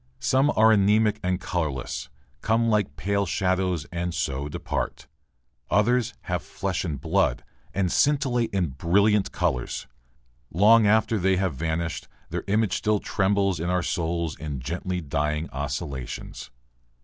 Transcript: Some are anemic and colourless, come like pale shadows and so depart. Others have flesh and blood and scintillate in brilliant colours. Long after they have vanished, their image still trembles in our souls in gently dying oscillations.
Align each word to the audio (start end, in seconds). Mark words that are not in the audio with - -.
Some 0.17 0.51
are 0.55 0.71
anemic 0.71 1.19
and 1.21 1.39
colourless, 1.39 2.09
come 2.41 2.69
like 2.69 2.95
pale 2.97 3.27
shadows 3.27 3.85
and 3.91 4.15
so 4.15 4.49
depart. 4.49 5.05
Others 5.69 6.15
have 6.21 6.41
flesh 6.41 6.83
and 6.83 6.99
blood 6.99 7.43
and 7.71 7.91
scintillate 7.91 8.49
in 8.49 8.69
brilliant 8.69 9.31
colours. 9.31 9.85
Long 10.51 10.87
after 10.87 11.19
they 11.19 11.37
have 11.37 11.53
vanished, 11.53 12.07
their 12.31 12.43
image 12.47 12.75
still 12.77 12.99
trembles 12.99 13.59
in 13.59 13.69
our 13.69 13.83
souls 13.83 14.35
in 14.35 14.59
gently 14.59 15.01
dying 15.01 15.47
oscillations. 15.51 16.49